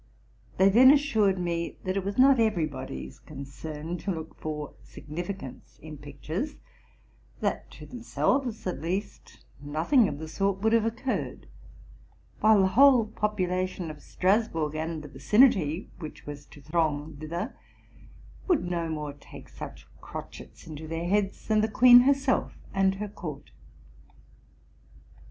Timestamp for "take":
19.13-19.47